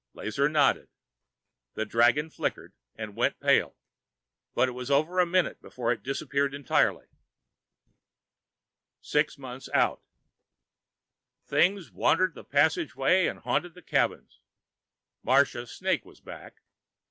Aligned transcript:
Lazar 0.15 0.49
nodded. 0.49 0.87
The 1.75 1.85
dragon 1.85 2.31
flickered 2.31 2.73
and 2.95 3.15
went 3.15 3.39
pale, 3.39 3.75
but 4.55 4.67
it 4.67 4.71
was 4.71 4.89
over 4.89 5.19
a 5.19 5.27
minute 5.27 5.61
before 5.61 5.91
it 5.91 6.01
disappeared 6.01 6.55
entirely. 6.55 7.05
Six 8.99 9.37
months 9.37 9.69
out: 9.75 10.01
Things 11.45 11.91
wandered 11.91 12.33
the 12.33 12.43
passageways 12.43 13.29
and 13.29 13.41
haunted 13.41 13.75
the 13.75 13.83
cabins. 13.83 14.39
Marsha's 15.23 15.69
snake 15.69 16.03
was 16.03 16.19
back. 16.19 16.63